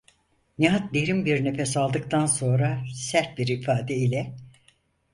Nihat 0.59 0.93
derin 0.93 1.25
bir 1.25 1.43
nefes 1.43 1.77
aldıktan 1.77 2.25
sonra 2.25 2.83
sert 2.95 3.37
bir 3.37 3.47
ifade 3.47 3.95
ile: 3.95 4.35